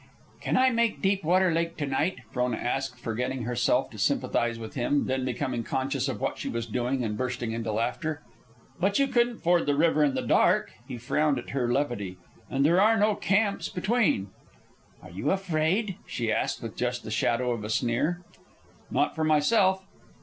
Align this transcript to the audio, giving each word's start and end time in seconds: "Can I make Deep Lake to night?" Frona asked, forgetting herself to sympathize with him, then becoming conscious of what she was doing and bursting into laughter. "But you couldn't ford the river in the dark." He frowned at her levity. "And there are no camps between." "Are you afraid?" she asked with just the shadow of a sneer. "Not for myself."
"Can 0.41 0.57
I 0.57 0.71
make 0.71 0.99
Deep 1.03 1.23
Lake 1.23 1.77
to 1.77 1.85
night?" 1.85 2.15
Frona 2.31 2.57
asked, 2.57 2.97
forgetting 2.97 3.43
herself 3.43 3.91
to 3.91 3.99
sympathize 3.99 4.57
with 4.57 4.73
him, 4.73 5.05
then 5.05 5.23
becoming 5.23 5.61
conscious 5.61 6.07
of 6.09 6.19
what 6.19 6.39
she 6.39 6.49
was 6.49 6.65
doing 6.65 7.03
and 7.03 7.15
bursting 7.15 7.51
into 7.51 7.71
laughter. 7.71 8.23
"But 8.79 8.97
you 8.97 9.05
couldn't 9.05 9.41
ford 9.43 9.67
the 9.67 9.75
river 9.75 10.03
in 10.03 10.15
the 10.15 10.23
dark." 10.23 10.71
He 10.87 10.97
frowned 10.97 11.37
at 11.37 11.51
her 11.51 11.71
levity. 11.71 12.17
"And 12.49 12.65
there 12.65 12.81
are 12.81 12.97
no 12.97 13.13
camps 13.13 13.69
between." 13.69 14.29
"Are 15.03 15.11
you 15.11 15.29
afraid?" 15.29 15.97
she 16.07 16.31
asked 16.31 16.63
with 16.63 16.75
just 16.75 17.03
the 17.03 17.11
shadow 17.11 17.51
of 17.51 17.63
a 17.63 17.69
sneer. 17.69 18.23
"Not 18.89 19.13
for 19.13 19.23
myself." 19.23 19.85